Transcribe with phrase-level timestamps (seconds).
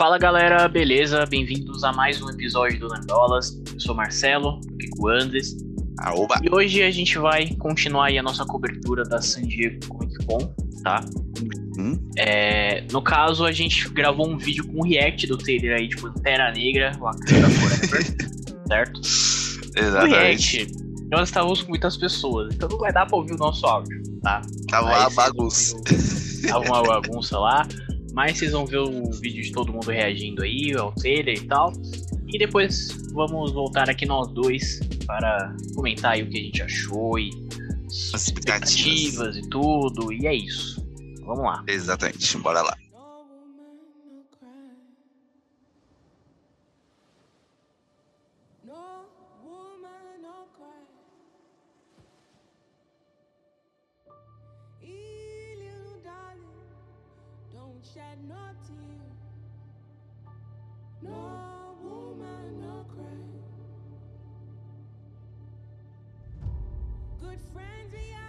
[0.00, 1.26] Fala galera, beleza?
[1.26, 3.60] Bem-vindos a mais um episódio do Nerdolas.
[3.70, 5.54] Eu sou Marcelo, aqui com o Andres.
[5.98, 6.36] Aoba.
[6.42, 10.38] E hoje a gente vai continuar aí a nossa cobertura da San Diego Comic Con,
[10.82, 11.04] tá?
[11.78, 11.98] Hum?
[12.16, 16.50] É, no caso, a gente gravou um vídeo com react do trailer aí de Pantera
[16.50, 18.16] Negra, Wakanda Forever,
[18.68, 19.00] certo?
[19.76, 20.56] Exatamente.
[20.56, 20.72] react,
[21.12, 24.40] nós estávamos com muitas pessoas, então não vai dar pra ouvir o nosso áudio, tá?
[24.70, 25.76] Tava uma bagunça.
[25.76, 27.68] o- Tava uma bagunça lá.
[28.20, 31.72] Mas vocês vão ver o vídeo de todo mundo reagindo aí ao trailer e tal.
[32.28, 37.18] E depois vamos voltar aqui nós dois para comentar aí o que a gente achou
[37.18, 37.30] e
[37.86, 38.74] as As expectativas.
[38.74, 40.12] expectativas e tudo.
[40.12, 40.86] E é isso.
[41.24, 41.64] Vamos lá.
[41.66, 42.76] Exatamente, bora lá.
[57.80, 58.34] Don't shed no
[58.66, 59.00] tear.
[61.02, 63.04] No woman, no cry.
[67.20, 68.19] Good friends we have,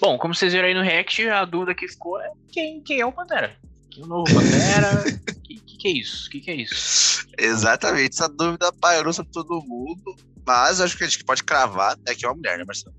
[0.00, 3.06] Bom, como vocês viram aí no React, a dúvida que ficou é quem, quem é
[3.06, 3.56] o Pantera?
[3.90, 5.04] Quem é o novo Pantera?
[5.42, 6.30] que, que que é isso?
[6.30, 7.26] Que que é isso?
[7.38, 10.16] Exatamente, essa dúvida pairou sobre todo mundo.
[10.46, 12.94] Mas acho que a gente pode cravar é que é uma mulher, né, Marcelo?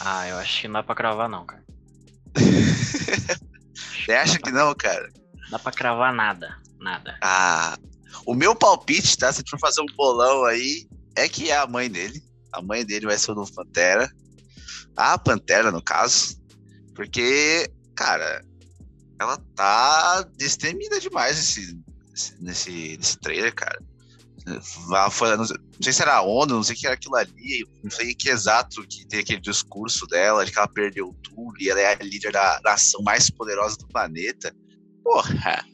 [0.00, 1.64] Ah, eu acho que não dá pra cravar não, cara.
[3.74, 5.10] Você acha que não, cara?
[5.34, 6.56] Não dá pra cravar nada.
[6.78, 7.18] Nada.
[7.20, 7.76] Ah,
[8.24, 9.32] o meu palpite, tá?
[9.32, 10.86] Se a gente for fazer um bolão aí,
[11.16, 12.22] é que é a mãe dele.
[12.52, 14.08] A mãe dele vai ser o novo Pantera.
[14.98, 16.36] A Pantera, no caso.
[16.94, 18.44] Porque, cara,
[19.20, 21.80] ela tá destemida demais nesse,
[22.40, 23.78] nesse, nesse trailer, cara.
[25.10, 27.14] Foi- não sei não sei se era a ONU, não sei o que era aquilo
[27.16, 31.54] ali, não sei que exato que tem aquele discurso dela, de que ela perdeu tudo
[31.60, 34.52] e ela é a líder da nação mais poderosa do planeta.
[35.04, 35.64] Porra!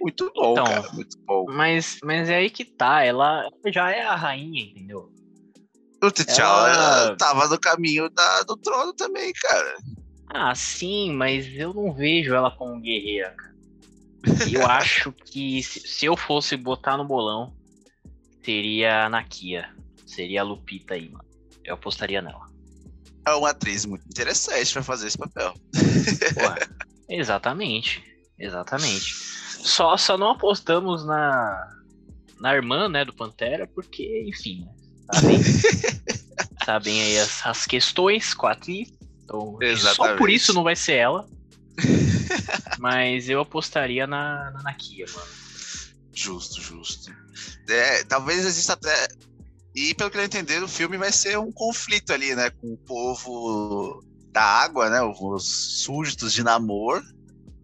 [0.00, 1.46] Muito bom, Então, cara, muito bom.
[1.48, 5.10] Mas, mas é aí que tá, ela já é a rainha, entendeu?
[6.02, 9.76] O T'Challa ela- tava no caminho da- do trono também, cara.
[10.28, 13.56] Ah, sim, mas eu não vejo ela como guerreira, cara.
[14.50, 17.54] Eu acho que se, se eu fosse botar no bolão,
[18.44, 19.68] seria a Nakia.
[20.06, 21.24] Seria a Lupita aí, mano.
[21.64, 22.46] Eu apostaria nela.
[23.26, 25.52] É uma atriz muito interessante pra fazer esse papel.
[26.34, 26.58] Porra,
[27.08, 28.04] exatamente.
[28.38, 29.14] Exatamente.
[29.14, 31.68] Só, só não apostamos na,
[32.40, 34.72] na irmã, né, do Pantera, porque, enfim, né,
[35.12, 35.40] sabem,
[36.64, 38.92] sabem aí as, as questões com a atriz.
[39.24, 39.58] Então,
[39.94, 41.28] só por isso não vai ser ela.
[42.78, 45.28] Mas eu apostaria na, na Nakia, mano.
[46.14, 47.12] Justo, justo.
[47.68, 49.08] É, talvez exista até.
[49.74, 52.48] E pelo que eu entendi, o filme vai ser um conflito ali, né?
[52.50, 55.02] Com o povo da água, né?
[55.02, 57.02] Os súditos de Namor,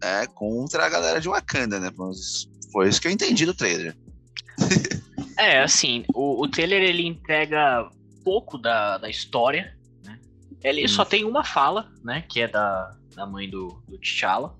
[0.01, 0.27] né?
[0.27, 1.91] Contra a galera de Wakanda, né?
[2.71, 3.95] Foi isso que eu entendi do trailer.
[5.37, 7.89] É, assim, o, o trailer ele entrega
[8.23, 10.19] pouco da, da história, né?
[10.63, 10.87] Ele Hum.
[10.87, 12.23] só tem uma fala, né?
[12.27, 14.55] Que é da, da mãe do, do T'Challa.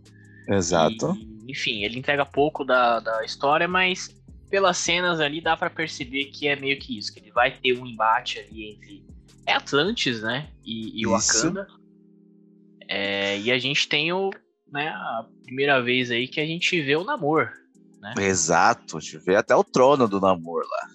[0.48, 1.16] Exato.
[1.16, 4.10] E enfim, ele entrega pouco da, da história, mas
[4.50, 7.78] pelas cenas ali dá pra perceber que é meio que isso, que ele vai ter
[7.78, 9.04] um embate ali entre
[9.46, 11.06] é Atlantis, né, e, e.
[11.06, 11.68] Wakanda.
[12.88, 14.30] É, e a gente tem o,
[14.72, 17.04] né, a primeira vez aí que a gente vê o
[18.04, 18.22] Namor.
[18.22, 20.88] Exato, a gente vê até o trono do Namor lá.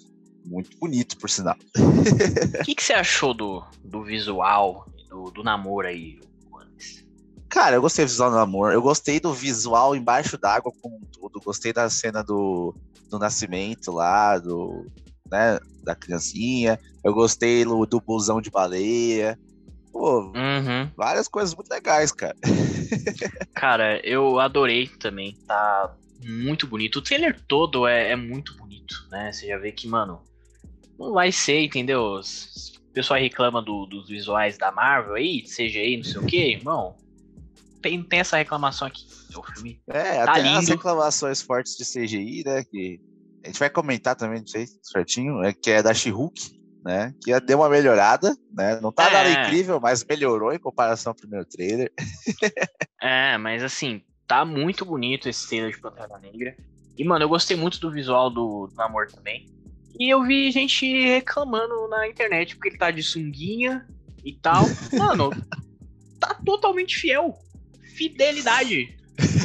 [0.45, 1.57] Muito bonito, por sinal.
[2.61, 6.19] O que, que você achou do, do visual do, do Namor aí?
[7.51, 8.73] Cara, eu gostei do visual do Namor.
[8.73, 11.41] Eu gostei do visual embaixo d'água como um todo.
[11.43, 12.75] Gostei da cena do,
[13.11, 14.87] do nascimento lá, do,
[15.33, 16.79] né, da criancinha.
[17.03, 19.39] Eu gostei do, do busão de baleia.
[19.91, 20.91] Pô, Uhum.
[20.95, 22.37] várias coisas muito legais, cara.
[23.55, 25.35] Cara, eu adorei também.
[25.47, 26.97] Tá muito bonito.
[26.97, 29.31] O trailer todo é, é muito bonito, né?
[29.33, 30.23] Você já vê que, mano,
[30.99, 32.03] não vai ser, entendeu?
[32.21, 36.97] O pessoal reclama do- dos visuais da Marvel aí, CGI, não sei o que, irmão.
[37.81, 39.05] Tem, tem essa reclamação aqui.
[39.37, 40.71] O filme É, Tá até as lindo.
[40.73, 42.65] reclamações fortes de CGI, né?
[42.65, 42.99] Que
[43.45, 46.41] a gente vai comentar também, não sei certinho, é que é da She-Hulk,
[46.85, 47.15] né?
[47.23, 48.81] Que deu uma melhorada, né?
[48.81, 49.13] Não tá É.
[49.13, 51.93] nada incrível, mas melhorou em comparação ao primeiro trailer.
[53.01, 56.55] É, mas assim, tá muito bonito esse trailer de Pantera Negra.
[56.97, 59.49] E, mano, eu gostei muito do visual do, do Namor também.
[59.99, 63.87] E eu vi gente reclamando na internet porque ele tá de sunguinha
[64.25, 64.65] e tal.
[64.97, 65.31] Mano,
[66.21, 67.37] tá totalmente fiel.
[67.97, 68.97] Fidelidade.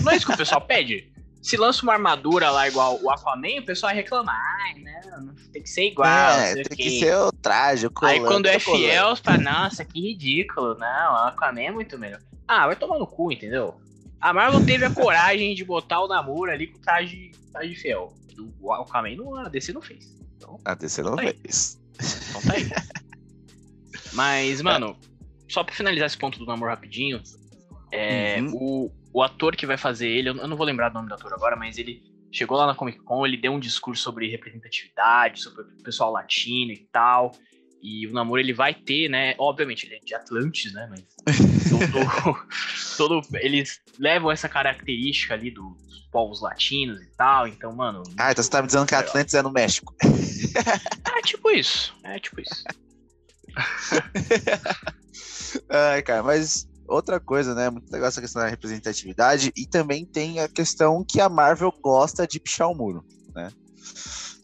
[0.03, 1.11] Não é isso que o pessoal pede?
[1.41, 4.39] Se lança uma armadura lá igual o Aquaman, o pessoal vai reclamar.
[4.61, 6.07] Ai, não, tem que ser igual.
[6.07, 9.37] é, tem quê." que ser o traje, o Aí colante, quando é fiel, você fala,
[9.39, 10.77] nossa, que ridículo.
[10.77, 12.21] Não, o Aquaman é muito melhor.
[12.47, 13.81] Ah, vai tomar no cu, entendeu?
[14.23, 18.13] A Marvel teve a coragem de botar o namoro ali com traje, traje fiel.
[18.61, 20.15] O Aquaman não, a DC não fez.
[20.37, 21.33] Então, A DC não Aí.
[21.33, 21.77] fez.
[22.29, 22.69] então tá aí.
[24.13, 24.97] Mas, mano,
[25.49, 27.21] só pra finalizar esse ponto do namoro rapidinho,
[27.91, 28.53] é, Uhum.
[28.55, 31.33] o, o ator que vai fazer ele, eu não vou lembrar o nome do ator
[31.33, 35.63] agora, mas ele chegou lá na Comic Con, ele deu um discurso sobre representatividade, sobre
[35.63, 37.31] o pessoal latino e tal.
[37.83, 39.35] E o namoro ele vai ter, né?
[39.37, 40.87] Obviamente, ele é de Atlantis, né?
[40.89, 41.03] Mas
[42.97, 47.45] todo, todo- eles levam essa característica ali do- dos povos latinos e tal.
[47.45, 48.01] Então, mano.
[48.17, 49.09] Ah, então você tá me dizendo que legal.
[49.09, 49.93] Atlantis é no México.
[50.01, 51.93] É tipo isso.
[52.03, 52.63] É tipo isso.
[55.69, 57.69] Ai, cara, mas outra coisa, né?
[57.69, 59.51] Muito legal essa questão da representatividade.
[59.57, 63.03] E também tem a questão que a Marvel gosta de pichar o muro,
[63.35, 63.49] né?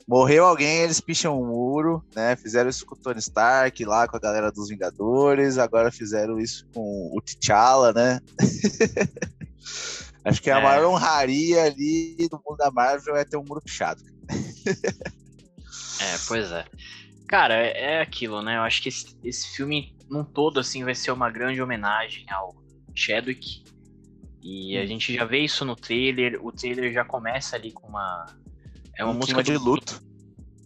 [0.10, 2.36] Morreu alguém, eles picham o muro, né?
[2.36, 6.66] Fizeram isso com o Tony Stark lá, com a galera dos Vingadores, agora fizeram isso
[6.74, 6.82] com
[7.16, 8.20] o T'Challa, né?
[10.26, 10.64] Acho que a É.
[10.64, 14.02] maior honraria ali no mundo da Marvel é ter um muro pichado.
[16.02, 16.66] É, pois é.
[17.28, 18.58] Cara, é é aquilo, né?
[18.58, 22.56] Eu acho que esse, esse filme, num todo, assim, vai ser uma grande homenagem ao
[22.96, 23.64] Chadwick.
[24.42, 24.88] E a Hum.
[24.88, 26.40] gente já vê isso no trailer.
[26.44, 28.26] O trailer já começa ali com uma.
[29.00, 30.02] É uma um música de do- luto.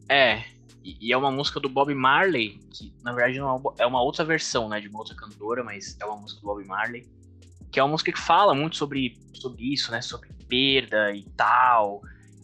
[0.09, 0.43] É.
[0.83, 3.85] E, e é uma música do Bob Marley, que na verdade não é uma, é
[3.85, 4.81] uma outra versão, né?
[4.81, 7.07] De uma outra cantora, mas é uma música do Bob Marley.
[7.71, 10.01] Que é uma música que fala muito sobre, sobre isso, né?
[10.01, 12.01] Sobre perda e tal.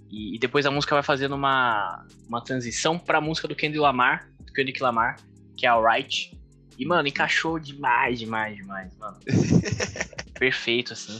[0.10, 4.30] E, e depois a música vai fazendo uma, uma transição pra música do Kendrick Lamar,
[4.40, 5.18] do Kendrick Lamar,
[5.58, 6.36] que é Alright.
[6.78, 9.18] E, mano, encaixou demais, demais, demais, mano.
[10.40, 11.20] Perfeito, assim.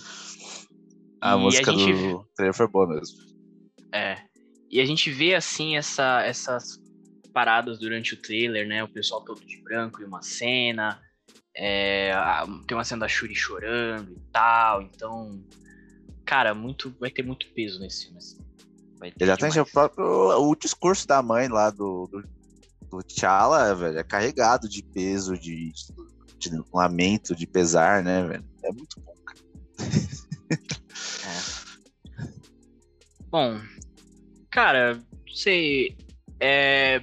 [1.22, 3.18] A E música gente do trailer foi boa mesmo.
[3.92, 4.18] É.
[4.70, 6.80] E a gente vê assim essa, essas
[7.34, 8.84] paradas durante o trailer, né?
[8.84, 11.02] O pessoal todo de branco e uma cena.
[11.56, 12.12] é,
[12.68, 14.82] tem uma cena da Shuri chorando e tal.
[14.82, 15.44] Então,
[16.26, 18.20] cara, muito, vai ter muito peso nesse filme.
[18.20, 18.38] Assim.
[19.20, 22.22] Exatamente, o próprio o discurso da mãe lá do, do,
[22.90, 25.72] do T'Challa, velho, é carregado de peso, de,
[26.38, 28.46] de lamento, de pesar, né, velho?
[28.64, 29.40] É muito bom, cara.
[33.32, 33.62] Bom,
[34.52, 35.96] cara, você.
[36.40, 37.02] É,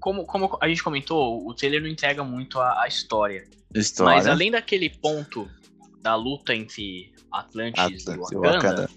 [0.00, 3.44] como, como a gente comentou, o trailer não entrega muito a, a história.
[3.74, 4.14] História.
[4.14, 5.48] Mas além daquele ponto
[6.00, 8.90] da luta entre Atlantis, Atlantis e Wakanda, Wakanda.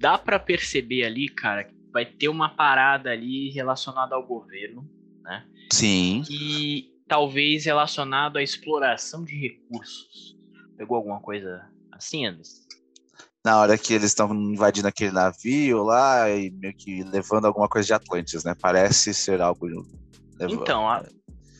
[0.00, 4.88] dá pra perceber ali, cara, que vai ter uma parada ali relacionada ao governo,
[5.70, 6.22] Sim.
[6.30, 10.36] e talvez relacionado à exploração de recursos.
[10.76, 12.62] Pegou alguma coisa assim, Anderson?
[13.44, 17.86] Na hora que eles estão invadindo aquele navio lá e meio que levando alguma coisa
[17.86, 18.54] de Atlantis, né?
[18.60, 19.66] Parece ser algo.
[20.38, 21.04] levando- Então, a-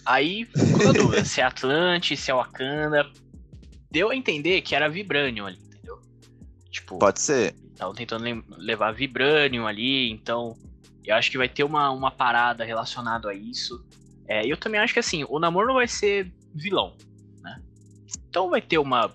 [0.06, 3.04] aí ficou a dúvida se é Atlantis, se é Wakanda.
[3.90, 6.00] Deu a entender que era Vibranium ali, entendeu?
[6.70, 7.54] Tipo, Pode ser.
[7.72, 8.24] Estavam tentando
[8.58, 10.56] levar Vibranium ali, então
[11.04, 13.84] eu acho que vai ter uma, uma parada relacionada a isso.
[14.28, 16.96] É, e eu também acho que assim, o Namor não vai ser vilão,
[17.42, 17.60] né?
[18.28, 19.12] Então vai ter uma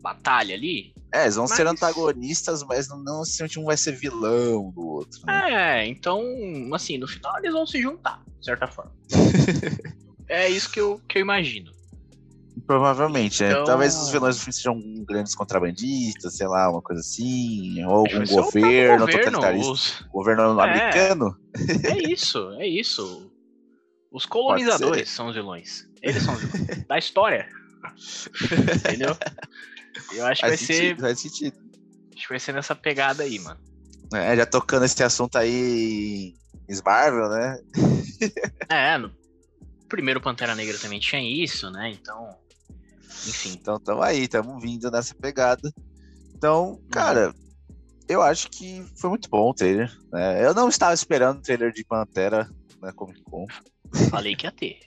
[0.00, 0.93] batalha ali.
[1.14, 4.80] É, eles vão ser Mas- antagonistas, mas não, não necessariamente um vai ser vilão do
[4.84, 5.20] outro.
[5.24, 5.52] Né?
[5.82, 6.20] É, então,
[6.74, 8.90] assim, no final eles vão se juntar, de certa forma.
[10.28, 11.72] é isso que eu, que eu imagino.
[12.66, 13.50] Provavelmente, né?
[13.52, 17.84] Então- Talvez os vilões do filme sejam grandes contrabandistas, sei lá, uma coisa assim.
[17.84, 19.70] Ou algum ser o próprio governo, governo, totalitarista.
[19.72, 20.64] os- Governo É.
[20.64, 21.36] americano.
[21.84, 23.30] É isso, é isso.
[24.10, 25.86] Os colonizadores são os vilões.
[26.02, 26.84] Eles são os vilões.
[26.88, 27.48] da história.
[28.76, 29.16] Entendeu?
[30.12, 30.74] Eu acho que vai Faz ser.
[30.74, 31.56] sentido, faz sentido.
[32.14, 33.60] Acho que vai ser nessa pegada aí, mano.
[34.12, 36.34] É, já tocando esse assunto aí
[36.68, 37.58] em Marvel, né?
[38.68, 39.10] É, no
[39.88, 41.90] primeiro Pantera Negra também tinha isso, né?
[41.90, 42.36] Então.
[43.26, 43.52] Enfim.
[43.60, 45.72] Então tamo aí, tamo vindo nessa pegada.
[46.34, 47.34] Então, cara,
[48.08, 49.90] eu acho que foi muito bom o trailer.
[50.12, 50.44] né?
[50.44, 52.48] Eu não estava esperando o trailer de Pantera
[52.80, 53.46] na Comic Con.
[54.10, 54.78] Falei que ia ter.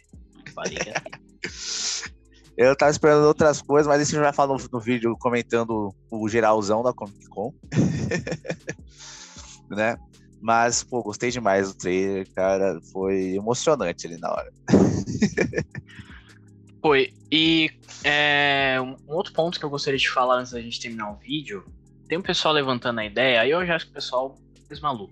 [0.54, 1.20] Falei que ia ter.
[2.58, 5.94] Eu tava esperando outras coisas, mas isso a gente vai falar no, no vídeo comentando
[6.10, 7.54] o geralzão da Comic Con.
[9.70, 9.96] né?
[10.42, 12.80] Mas, pô, gostei demais do trailer, cara.
[12.92, 14.52] Foi emocionante ali na hora.
[16.82, 17.14] Foi.
[17.32, 17.70] E
[18.04, 21.64] é, um outro ponto que eu gostaria de falar antes da gente terminar o vídeo.
[22.08, 24.36] Tem um pessoal levantando a ideia, aí eu já acho que o pessoal
[24.68, 25.12] fez maluco.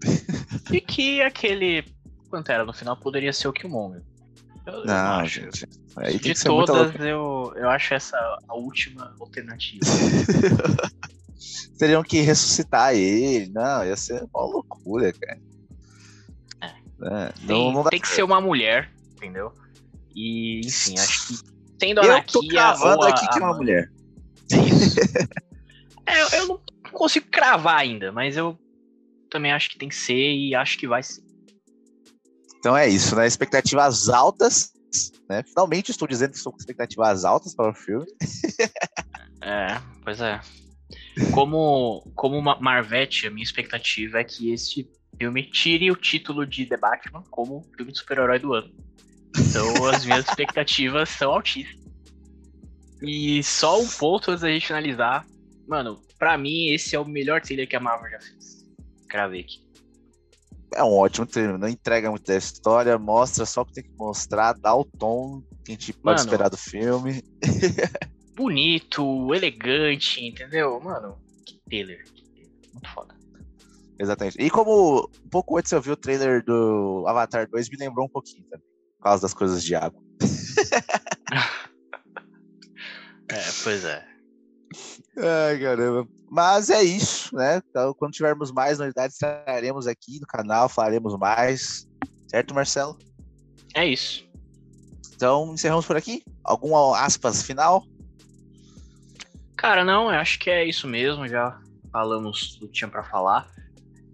[0.72, 1.84] e que aquele
[2.30, 4.02] Pantera no final poderia ser o Killmonger.
[4.64, 5.40] Eu, eu Não, acho.
[5.40, 5.66] gente.
[5.96, 8.16] Aí tem De todas, eu, eu acho essa
[8.48, 9.80] a última alternativa.
[11.78, 13.50] Teriam que ressuscitar ele.
[13.52, 15.40] Não, ia ser uma loucura, cara.
[16.62, 16.66] É.
[16.98, 17.32] Né?
[17.46, 19.52] Tem, Não, não dá tem que ser uma mulher, entendeu?
[20.14, 21.34] E, enfim, acho que
[21.78, 23.90] tendo a Eu tô cravando aqui que é uma mulher.
[24.52, 25.00] É isso.
[26.06, 26.60] É, eu- eu não
[26.92, 28.58] consigo cravar ainda, mas eu
[29.30, 31.22] também acho que tem que ser e acho que vai ser.
[32.58, 33.26] Então é isso, né?
[33.26, 34.72] Expectativas altas.
[35.28, 35.42] Né?
[35.42, 38.06] Finalmente estou dizendo que estou com expectativas altas para o filme.
[39.42, 40.40] É, pois é.
[41.32, 46.76] Como, como Marvete, a minha expectativa é que este filme tire o título de The
[46.76, 48.72] Batman como filme de super-herói do ano.
[49.38, 51.80] Então as minhas expectativas são altíssimas.
[53.02, 55.26] E só um ponto antes da gente finalizar.
[55.66, 58.66] Mano, pra mim esse é o melhor trailer que a Marvel já fez.
[59.08, 59.69] Cravei aqui.
[60.74, 63.96] É um ótimo trailer, não entrega muito da história, mostra só o que tem que
[63.96, 66.28] mostrar, dá o tom que a gente pode Mano.
[66.28, 67.22] esperar do filme.
[68.36, 70.80] Bonito, elegante, entendeu?
[70.80, 72.04] Mano, que trailer.
[72.04, 72.52] que trailer.
[72.72, 73.14] Muito foda.
[73.98, 74.40] Exatamente.
[74.40, 78.08] E como um pouco antes eu vi o trailer do Avatar 2, me lembrou um
[78.08, 78.66] pouquinho também.
[78.96, 80.00] Por causa das coisas de água.
[83.32, 84.09] É, pois é.
[85.22, 86.08] Ai, caramba.
[86.30, 87.60] Mas é isso, né?
[87.68, 91.88] Então, quando tivermos mais novidades, estaremos aqui no canal, falaremos mais.
[92.28, 92.96] Certo, Marcelo?
[93.74, 94.24] É isso.
[95.14, 96.22] Então, encerramos por aqui.
[96.44, 97.84] Algum aspas final?
[99.56, 101.26] Cara, não, eu acho que é isso mesmo.
[101.26, 101.60] Já
[101.92, 103.50] falamos do que tinha pra falar.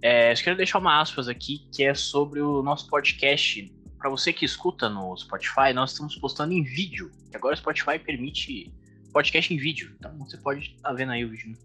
[0.03, 3.73] É, eu quero deixar uma aspas aqui que é sobre o nosso podcast.
[3.99, 7.11] Pra você que escuta no Spotify, nós estamos postando em vídeo.
[7.35, 8.73] Agora o Spotify permite
[9.17, 9.91] podcast em vídeo.
[9.99, 11.57] Então você pode estar vendo aí o vídeo no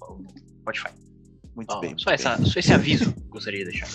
[0.62, 0.94] Spotify.
[1.54, 1.98] Muito Ó, bem.
[1.98, 2.46] só, muito essa, bem.
[2.46, 3.90] só esse aviso que eu gostaria de deixar.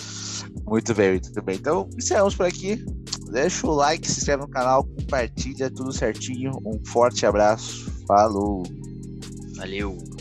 [0.66, 1.56] Muito bem, muito bem.
[1.56, 2.84] Então, encerramos por aqui.
[3.32, 6.52] Deixa o like, se inscreve no canal, compartilha tudo certinho.
[6.66, 7.90] Um forte abraço.
[8.06, 8.62] Falou!
[9.56, 10.15] Valeu!